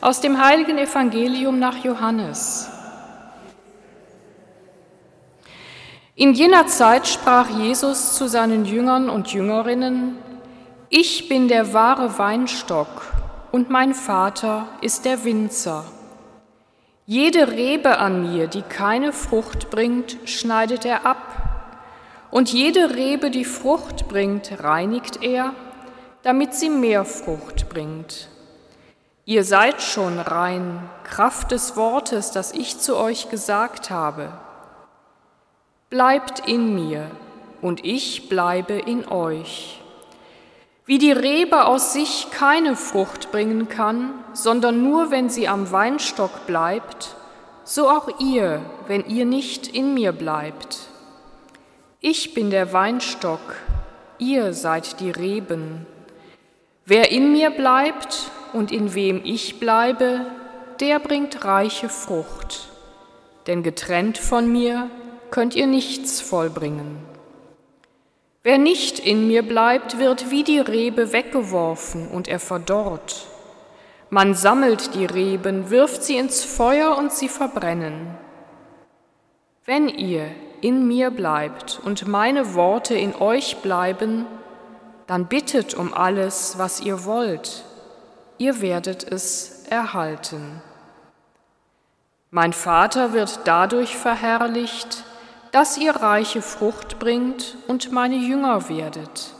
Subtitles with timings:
[0.00, 2.70] Aus dem heiligen Evangelium nach Johannes.
[6.14, 10.16] In jener Zeit sprach Jesus zu seinen Jüngern und Jüngerinnen,
[10.88, 12.88] Ich bin der wahre Weinstock
[13.50, 15.84] und mein Vater ist der Winzer.
[17.04, 23.46] Jede Rebe an mir, die keine Frucht bringt, schneidet er ab, und jede Rebe, die
[23.46, 25.54] Frucht bringt, reinigt er,
[26.22, 28.28] damit sie mehr Frucht bringt.
[29.28, 34.32] Ihr seid schon rein, Kraft des Wortes, das ich zu euch gesagt habe.
[35.90, 37.10] Bleibt in mir
[37.60, 39.82] und ich bleibe in euch.
[40.86, 46.46] Wie die Rebe aus sich keine Frucht bringen kann, sondern nur wenn sie am Weinstock
[46.46, 47.14] bleibt,
[47.64, 50.88] so auch ihr, wenn ihr nicht in mir bleibt.
[52.00, 53.56] Ich bin der Weinstock,
[54.16, 55.86] ihr seid die Reben.
[56.86, 60.26] Wer in mir bleibt und in wem ich bleibe,
[60.80, 62.68] der bringt reiche Frucht,
[63.46, 64.90] denn getrennt von mir
[65.30, 66.98] könnt ihr nichts vollbringen.
[68.42, 73.26] Wer nicht in mir bleibt, wird wie die Rebe weggeworfen und er verdorrt.
[74.10, 78.16] Man sammelt die Reben, wirft sie ins Feuer und sie verbrennen.
[79.66, 80.30] Wenn ihr
[80.62, 84.24] in mir bleibt und meine Worte in euch bleiben,
[85.06, 87.64] dann bittet um alles, was ihr wollt
[88.38, 90.62] ihr werdet es erhalten.
[92.30, 95.04] Mein Vater wird dadurch verherrlicht,
[95.52, 99.34] dass ihr reiche Frucht bringt und meine Jünger werdet.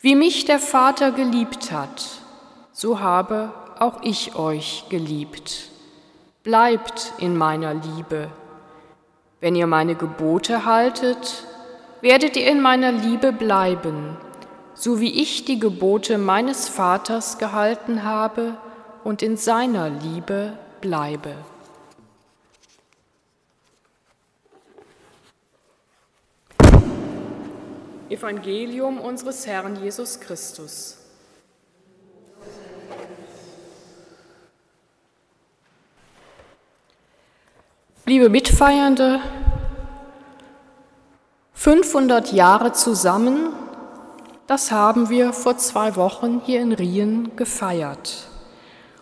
[0.00, 2.06] Wie mich der Vater geliebt hat,
[2.72, 5.70] so habe auch ich euch geliebt.
[6.42, 8.30] Bleibt in meiner Liebe.
[9.40, 11.44] Wenn ihr meine Gebote haltet,
[12.02, 14.16] werdet ihr in meiner Liebe bleiben
[14.76, 18.58] so wie ich die Gebote meines Vaters gehalten habe
[19.04, 20.52] und in seiner Liebe
[20.82, 21.34] bleibe.
[28.08, 30.98] Evangelium unseres Herrn Jesus Christus.
[38.04, 39.20] Liebe Mitfeiernde,
[41.54, 43.52] 500 Jahre zusammen
[44.46, 48.28] das haben wir vor zwei Wochen hier in Rien gefeiert.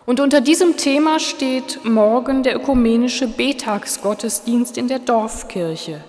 [0.05, 6.03] Und unter diesem Thema steht morgen der ökumenische Betagsgottesdienst in der Dorfkirche,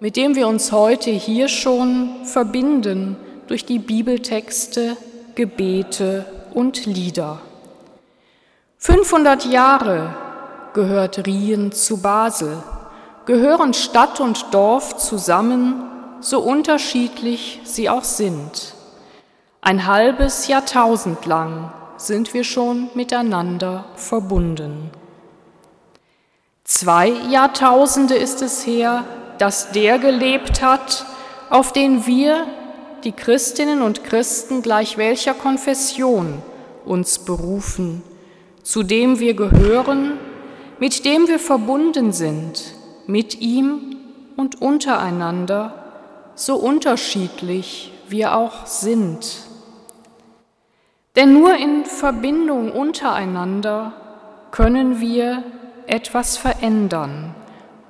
[0.00, 4.96] mit dem wir uns heute hier schon verbinden durch die Bibeltexte,
[5.34, 6.24] Gebete
[6.54, 7.40] und Lieder.
[8.78, 10.14] 500 Jahre
[10.72, 12.62] gehört Rien zu Basel,
[13.26, 15.82] gehören Stadt und Dorf zusammen,
[16.20, 18.73] so unterschiedlich sie auch sind.
[19.66, 24.90] Ein halbes Jahrtausend lang sind wir schon miteinander verbunden.
[26.64, 29.06] Zwei Jahrtausende ist es her,
[29.38, 31.06] dass der gelebt hat,
[31.48, 32.46] auf den wir,
[33.04, 36.42] die Christinnen und Christen gleich welcher Konfession,
[36.84, 38.02] uns berufen,
[38.62, 40.18] zu dem wir gehören,
[40.78, 42.74] mit dem wir verbunden sind,
[43.06, 43.96] mit ihm
[44.36, 45.72] und untereinander,
[46.34, 49.53] so unterschiedlich wir auch sind.
[51.16, 53.92] Denn nur in Verbindung untereinander
[54.50, 55.44] können wir
[55.86, 57.34] etwas verändern,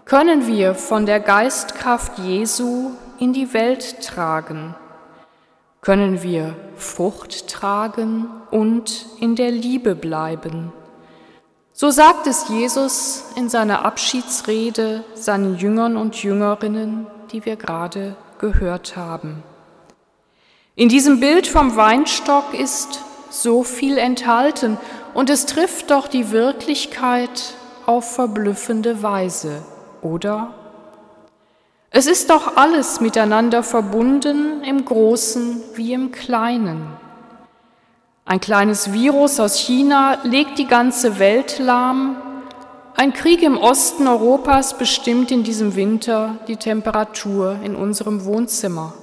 [0.05, 4.75] können wir von der Geistkraft Jesu in die Welt tragen,
[5.81, 10.73] können wir Frucht tragen und in der Liebe bleiben.
[11.73, 18.97] So sagt es Jesus in seiner Abschiedsrede seinen Jüngern und Jüngerinnen, die wir gerade gehört
[18.97, 19.43] haben.
[20.77, 23.01] In diesem Bild vom Weinstock ist
[23.43, 24.79] so viel enthalten
[25.13, 27.55] und es trifft doch die Wirklichkeit
[27.87, 29.63] auf verblüffende Weise,
[30.03, 30.55] oder?
[31.91, 36.89] Es ist doch alles miteinander verbunden, im Großen wie im Kleinen.
[38.25, 42.17] Ein kleines Virus aus China legt die ganze Welt lahm.
[42.97, 48.95] Ein Krieg im Osten Europas bestimmt in diesem Winter die Temperatur in unserem Wohnzimmer.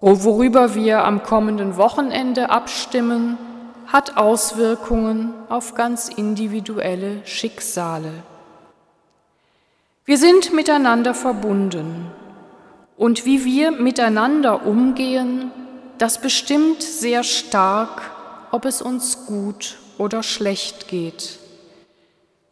[0.00, 3.38] Worüber wir am kommenden Wochenende abstimmen,
[3.86, 8.12] hat Auswirkungen auf ganz individuelle Schicksale.
[10.04, 12.10] Wir sind miteinander verbunden
[12.96, 15.50] und wie wir miteinander umgehen,
[15.96, 18.02] das bestimmt sehr stark,
[18.50, 21.38] ob es uns gut oder schlecht geht.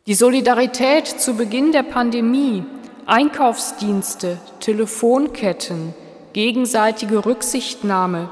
[0.07, 2.65] Die Solidarität zu Beginn der Pandemie,
[3.07, 5.95] Einkaufsdienste, Telefonketten,
[6.35, 8.29] gegenseitige Rücksichtnahme,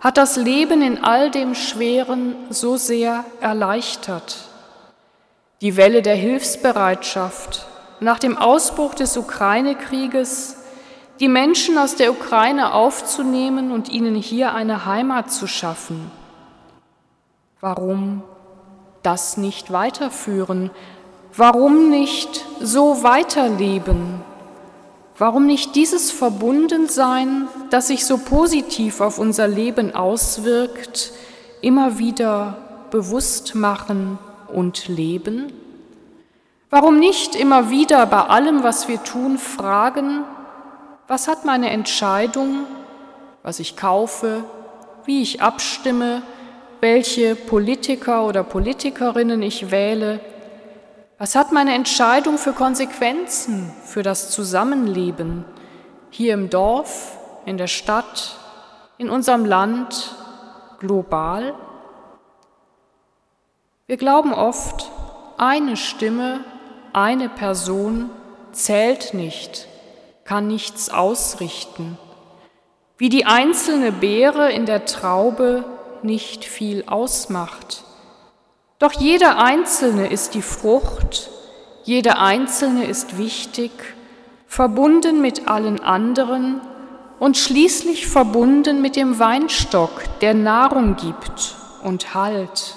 [0.00, 4.48] hat das Leben in all dem Schweren so sehr erleichtert.
[5.62, 7.66] Die Welle der Hilfsbereitschaft
[8.00, 10.56] nach dem Ausbruch des Ukraine-Krieges,
[11.20, 16.10] die Menschen aus der Ukraine aufzunehmen und ihnen hier eine Heimat zu schaffen.
[17.60, 18.22] Warum
[19.02, 20.70] das nicht weiterführen?
[21.36, 24.22] Warum nicht so weiterleben?
[25.20, 31.12] Warum nicht dieses Verbundensein, das sich so positiv auf unser Leben auswirkt,
[31.60, 32.56] immer wieder
[32.90, 34.18] bewusst machen
[34.50, 35.52] und leben?
[36.70, 40.24] Warum nicht immer wieder bei allem, was wir tun, fragen,
[41.06, 42.64] was hat meine Entscheidung,
[43.42, 44.42] was ich kaufe,
[45.04, 46.22] wie ich abstimme,
[46.80, 50.20] welche Politiker oder Politikerinnen ich wähle,
[51.20, 55.44] was hat meine Entscheidung für Konsequenzen für das Zusammenleben
[56.08, 58.36] hier im Dorf, in der Stadt,
[58.96, 60.14] in unserem Land,
[60.78, 61.54] global?
[63.86, 64.90] Wir glauben oft,
[65.36, 66.40] eine Stimme,
[66.94, 68.08] eine Person
[68.52, 69.68] zählt nicht,
[70.24, 71.98] kann nichts ausrichten.
[72.96, 75.66] Wie die einzelne Beere in der Traube
[76.02, 77.84] nicht viel ausmacht.
[78.80, 81.28] Doch jeder Einzelne ist die Frucht,
[81.84, 83.70] jeder Einzelne ist wichtig,
[84.46, 86.62] verbunden mit allen anderen
[87.18, 89.90] und schließlich verbunden mit dem Weinstock,
[90.22, 92.74] der Nahrung gibt und Halt.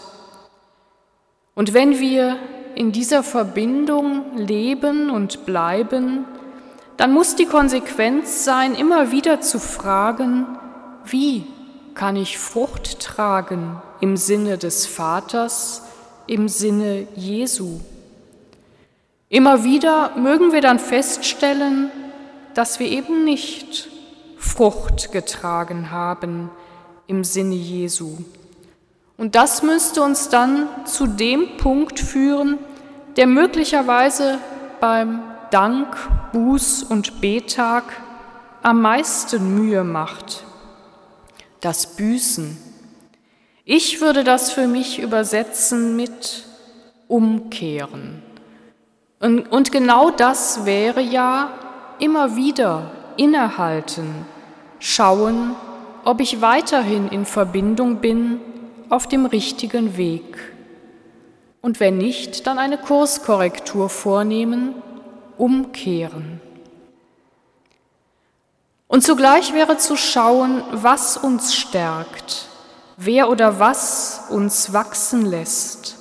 [1.55, 2.35] Und wenn wir
[2.75, 6.25] in dieser Verbindung leben und bleiben,
[6.97, 10.47] dann muss die Konsequenz sein, immer wieder zu fragen,
[11.05, 11.47] wie
[11.95, 15.83] kann ich Frucht tragen im Sinne des Vaters,
[16.27, 17.79] im Sinne Jesu.
[19.29, 21.91] Immer wieder mögen wir dann feststellen,
[22.53, 23.89] dass wir eben nicht
[24.37, 26.51] Frucht getragen haben
[27.07, 28.17] im Sinne Jesu.
[29.17, 32.59] Und das müsste uns dann zu dem Punkt führen,
[33.15, 34.39] der möglicherweise
[34.79, 35.21] beim
[35.51, 35.95] Dank,
[36.31, 37.83] Buß und Betag
[38.63, 40.43] am meisten Mühe macht,
[41.61, 42.57] das Büßen.
[43.65, 46.43] Ich würde das für mich übersetzen mit
[47.07, 48.21] umkehren.
[49.21, 51.53] Und, und genau das wäre ja
[51.99, 54.25] immer wieder innehalten,
[54.79, 55.55] schauen,
[56.03, 58.41] ob ich weiterhin in Verbindung bin
[58.89, 60.51] auf dem richtigen Weg.
[61.61, 64.75] Und wenn nicht, dann eine Kurskorrektur vornehmen,
[65.37, 66.41] umkehren.
[68.87, 72.49] Und zugleich wäre zu schauen, was uns stärkt,
[72.97, 75.97] wer oder was uns wachsen lässt,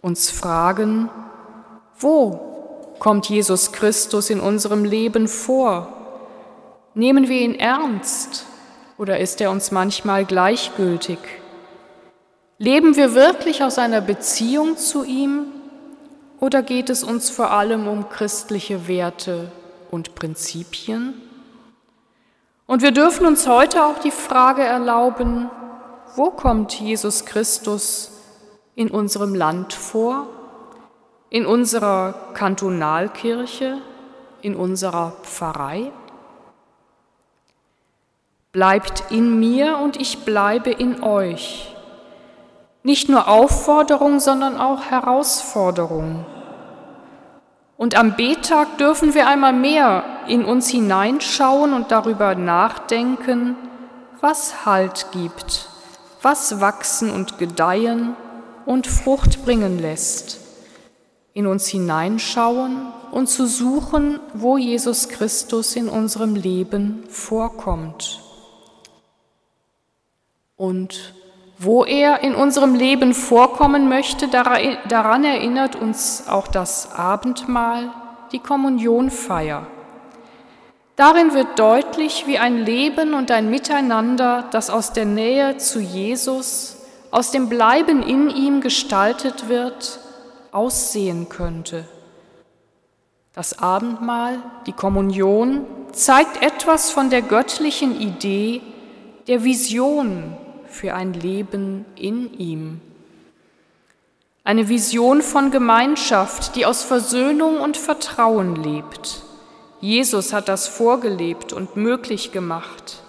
[0.00, 1.08] uns fragen,
[1.98, 5.92] wo kommt Jesus Christus in unserem Leben vor?
[6.94, 8.46] Nehmen wir ihn ernst
[8.98, 11.18] oder ist er uns manchmal gleichgültig?
[12.58, 15.46] Leben wir wirklich aus einer Beziehung zu ihm
[16.40, 19.50] oder geht es uns vor allem um christliche Werte
[19.90, 21.14] und Prinzipien?
[22.66, 25.50] Und wir dürfen uns heute auch die Frage erlauben,
[26.16, 28.10] wo kommt Jesus Christus
[28.74, 30.26] in unserem Land vor,
[31.28, 33.78] in unserer Kantonalkirche,
[34.42, 35.92] in unserer Pfarrei?
[38.52, 41.74] Bleibt in mir und ich bleibe in euch.
[42.82, 46.26] Nicht nur Aufforderung, sondern auch Herausforderung.
[47.76, 53.56] Und am Betag dürfen wir einmal mehr in uns hineinschauen und darüber nachdenken,
[54.20, 55.69] was Halt gibt
[56.22, 58.14] was wachsen und gedeihen
[58.66, 60.40] und Frucht bringen lässt,
[61.32, 68.20] in uns hineinschauen und zu suchen, wo Jesus Christus in unserem Leben vorkommt.
[70.56, 71.14] Und
[71.58, 77.90] wo er in unserem Leben vorkommen möchte, daran erinnert uns auch das Abendmahl,
[78.32, 79.66] die Kommunionfeier.
[80.96, 86.76] Darin wird deutlich, wie ein Leben und ein Miteinander, das aus der Nähe zu Jesus,
[87.10, 89.98] aus dem Bleiben in ihm gestaltet wird,
[90.52, 91.88] aussehen könnte.
[93.32, 98.60] Das Abendmahl, die Kommunion, zeigt etwas von der göttlichen Idee,
[99.26, 102.80] der Vision für ein Leben in ihm.
[104.44, 109.22] Eine Vision von Gemeinschaft, die aus Versöhnung und Vertrauen lebt
[109.80, 113.02] Jesus hat das vorgelebt und möglich gemacht.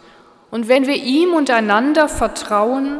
[0.51, 2.99] Und wenn wir ihm und einander vertrauen,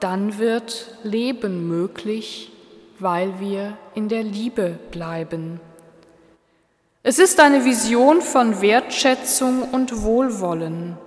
[0.00, 2.52] dann wird Leben möglich,
[2.98, 5.60] weil wir in der Liebe bleiben.
[7.02, 10.98] Es ist eine Vision von Wertschätzung und Wohlwollen.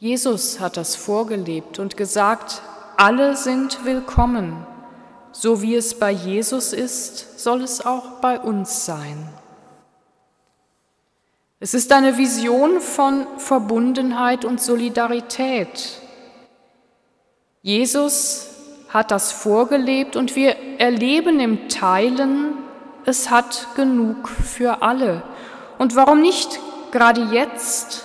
[0.00, 2.62] Jesus hat das vorgelebt und gesagt,
[2.96, 4.66] alle sind willkommen.
[5.32, 9.28] So wie es bei Jesus ist, soll es auch bei uns sein.
[11.60, 15.98] Es ist eine Vision von Verbundenheit und Solidarität.
[17.62, 18.50] Jesus
[18.90, 22.52] hat das vorgelebt und wir erleben im Teilen,
[23.06, 25.24] es hat genug für alle.
[25.78, 26.60] Und warum nicht
[26.92, 28.04] gerade jetzt,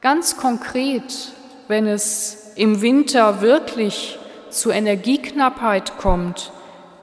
[0.00, 1.32] ganz konkret,
[1.68, 4.18] wenn es im Winter wirklich
[4.50, 6.50] zu Energieknappheit kommt,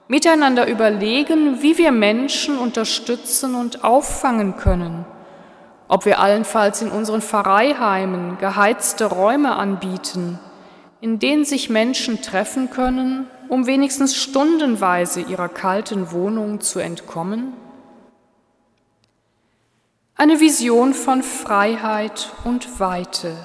[0.09, 5.05] miteinander überlegen, wie wir Menschen unterstützen und auffangen können
[5.87, 10.39] ob wir allenfalls in unseren Pfarreiheimen geheizte Räume anbieten,
[11.01, 17.53] in denen sich Menschen treffen können, um wenigstens stundenweise ihrer kalten Wohnung zu entkommen?
[20.15, 23.35] Eine Vision von Freiheit und Weite.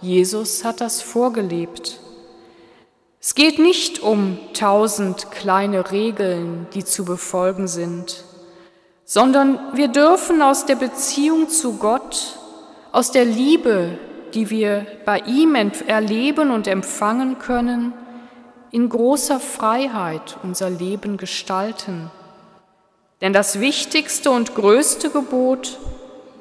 [0.00, 2.00] Jesus hat das vorgelebt.
[3.20, 8.24] Es geht nicht um tausend kleine Regeln, die zu befolgen sind
[9.10, 12.38] sondern wir dürfen aus der Beziehung zu Gott,
[12.92, 13.98] aus der Liebe,
[14.34, 17.92] die wir bei ihm erleben und empfangen können,
[18.70, 22.08] in großer Freiheit unser Leben gestalten.
[23.20, 25.80] Denn das wichtigste und größte Gebot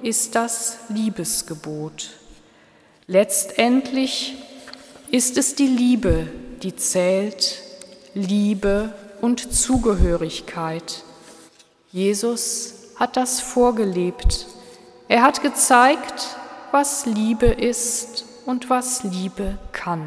[0.04, 2.12] ist das Liebesgebot.
[3.08, 4.36] Letztendlich
[5.10, 6.28] ist es die Liebe,
[6.62, 7.64] die zählt,
[8.14, 11.04] Liebe und Zugehörigkeit.
[11.92, 14.46] Jesus hat das vorgelebt.
[15.08, 16.38] Er hat gezeigt,
[16.72, 20.06] was Liebe ist und was Liebe kann.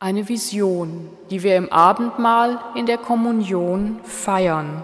[0.00, 4.82] Eine Vision, die wir im Abendmahl in der Kommunion feiern.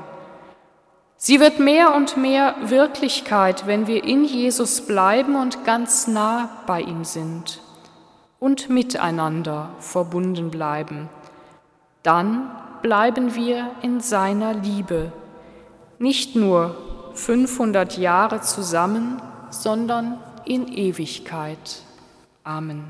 [1.17, 6.83] Sie wird mehr und mehr Wirklichkeit, wenn wir in Jesus bleiben und ganz nah bei
[6.83, 7.63] ihm sind
[8.41, 11.09] und miteinander verbunden bleiben.
[12.03, 12.51] Dann
[12.85, 15.11] bleiben wir in seiner Liebe,
[15.99, 16.77] nicht nur
[17.15, 21.81] 500 Jahre zusammen, sondern in Ewigkeit.
[22.43, 22.85] Amen.